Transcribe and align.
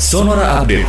Sonora 0.00 0.64
Update. 0.64 0.88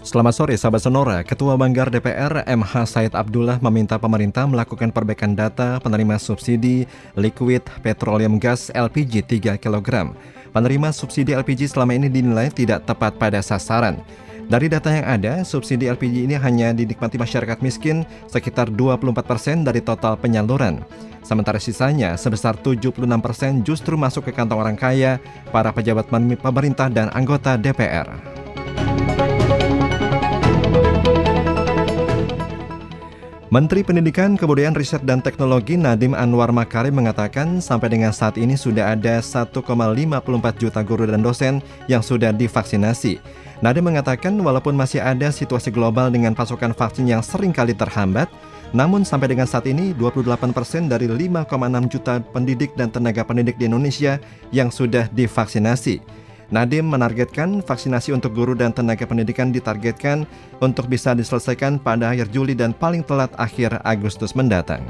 Selamat 0.00 0.32
sore 0.32 0.56
sahabat 0.56 0.80
Sonora, 0.80 1.20
Ketua 1.20 1.52
Banggar 1.60 1.92
DPR 1.92 2.48
MH 2.48 2.88
Said 2.88 3.12
Abdullah 3.12 3.60
meminta 3.60 4.00
pemerintah 4.00 4.48
melakukan 4.48 4.88
perbaikan 4.88 5.36
data 5.36 5.76
penerima 5.84 6.16
subsidi 6.16 6.88
liquid 7.12 7.60
petroleum 7.84 8.40
gas 8.40 8.72
LPG 8.72 9.20
3 9.20 9.60
kg. 9.60 10.16
Penerima 10.48 10.96
subsidi 10.96 11.36
LPG 11.36 11.76
selama 11.76 11.92
ini 11.92 12.08
dinilai 12.08 12.48
tidak 12.56 12.88
tepat 12.88 13.12
pada 13.20 13.44
sasaran. 13.44 14.00
Dari 14.48 14.64
data 14.64 14.88
yang 14.88 15.04
ada, 15.04 15.44
subsidi 15.44 15.92
LPG 15.92 16.24
ini 16.24 16.32
hanya 16.40 16.72
dinikmati 16.72 17.20
masyarakat 17.20 17.60
miskin 17.60 18.08
sekitar 18.32 18.72
24% 18.72 19.60
dari 19.60 19.84
total 19.84 20.16
penyaluran. 20.16 20.80
Sementara 21.20 21.60
sisanya 21.60 22.16
sebesar 22.16 22.56
76% 22.56 22.96
justru 23.60 24.00
masuk 24.00 24.24
ke 24.24 24.32
kantong 24.32 24.64
orang 24.64 24.80
kaya, 24.80 25.20
para 25.52 25.68
pejabat 25.68 26.08
pemerintah 26.40 26.88
dan 26.88 27.12
anggota 27.12 27.60
DPR. 27.60 28.37
Menteri 33.48 33.80
Pendidikan, 33.80 34.36
Kebudayaan, 34.36 34.76
Riset, 34.76 35.08
dan 35.08 35.24
Teknologi 35.24 35.80
Nadiem 35.80 36.12
Anwar 36.12 36.52
Makarim 36.52 37.00
mengatakan 37.00 37.64
sampai 37.64 37.88
dengan 37.88 38.12
saat 38.12 38.36
ini 38.36 38.60
sudah 38.60 38.92
ada 38.92 39.24
1,54 39.24 39.64
juta 40.60 40.84
guru 40.84 41.08
dan 41.08 41.24
dosen 41.24 41.64
yang 41.88 42.04
sudah 42.04 42.28
divaksinasi. 42.28 43.16
Nadiem 43.64 43.88
mengatakan 43.88 44.36
walaupun 44.36 44.76
masih 44.76 45.00
ada 45.00 45.32
situasi 45.32 45.72
global 45.72 46.12
dengan 46.12 46.36
pasokan 46.36 46.76
vaksin 46.76 47.08
yang 47.08 47.24
sering 47.24 47.48
kali 47.48 47.72
terhambat, 47.72 48.28
namun 48.76 49.00
sampai 49.00 49.32
dengan 49.32 49.48
saat 49.48 49.64
ini 49.64 49.96
28% 49.96 50.84
dari 50.84 51.08
5,6 51.08 51.48
juta 51.88 52.20
pendidik 52.20 52.76
dan 52.76 52.92
tenaga 52.92 53.24
pendidik 53.24 53.56
di 53.56 53.64
Indonesia 53.64 54.20
yang 54.52 54.68
sudah 54.68 55.08
divaksinasi. 55.08 56.27
Nadiem 56.48 56.88
menargetkan 56.88 57.60
vaksinasi 57.60 58.16
untuk 58.16 58.32
guru 58.32 58.56
dan 58.56 58.72
tenaga 58.72 59.04
pendidikan 59.04 59.52
ditargetkan 59.52 60.24
untuk 60.64 60.88
bisa 60.88 61.12
diselesaikan 61.12 61.76
pada 61.76 62.08
akhir 62.08 62.32
Juli 62.32 62.56
dan 62.56 62.72
paling 62.72 63.04
telat 63.04 63.28
akhir 63.36 63.84
Agustus 63.84 64.32
mendatang. 64.32 64.80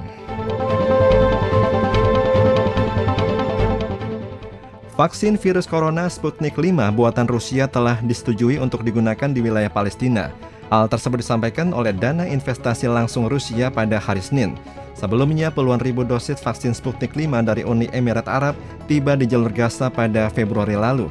Vaksin 4.94 5.34
virus 5.34 5.66
corona 5.66 6.06
Sputnik 6.06 6.54
5 6.54 6.94
buatan 6.94 7.26
Rusia 7.26 7.66
telah 7.66 7.98
disetujui 8.06 8.62
untuk 8.62 8.86
digunakan 8.86 9.30
di 9.30 9.42
wilayah 9.42 9.70
Palestina. 9.70 10.30
Hal 10.70 10.86
tersebut 10.86 11.22
disampaikan 11.22 11.74
oleh 11.74 11.90
Dana 11.90 12.22
Investasi 12.26 12.86
Langsung 12.86 13.26
Rusia 13.26 13.66
pada 13.70 13.98
hari 13.98 14.22
Senin. 14.22 14.54
Sebelumnya, 14.94 15.54
puluhan 15.54 15.78
ribu 15.82 16.02
dosis 16.02 16.38
vaksin 16.38 16.74
Sputnik 16.74 17.14
5 17.18 17.46
dari 17.46 17.62
Uni 17.62 17.90
Emirat 17.90 18.26
Arab 18.26 18.54
tiba 18.90 19.14
di 19.14 19.26
jalur 19.26 19.50
Gaza 19.50 19.86
pada 19.90 20.30
Februari 20.30 20.74
lalu. 20.74 21.10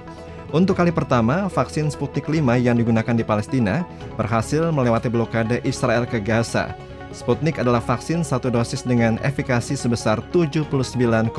Untuk 0.56 0.80
kali 0.80 0.96
pertama, 0.96 1.52
vaksin 1.52 1.92
Sputnik 1.92 2.32
5 2.32 2.40
yang 2.56 2.80
digunakan 2.80 3.12
di 3.12 3.20
Palestina 3.20 3.84
berhasil 4.16 4.72
melewati 4.72 5.12
blokade 5.12 5.60
Israel 5.68 6.08
ke 6.08 6.24
Gaza. 6.24 6.72
Sputnik 7.12 7.60
adalah 7.60 7.84
vaksin 7.84 8.24
satu 8.24 8.48
dosis 8.48 8.88
dengan 8.88 9.20
efikasi 9.28 9.76
sebesar 9.76 10.24
79,4 10.32 11.36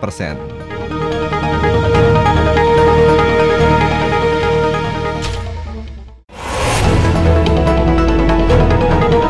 persen. 0.00 0.40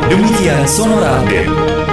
Demikian 0.07 0.63
Sonora 0.71 1.27
Update. 1.27 1.88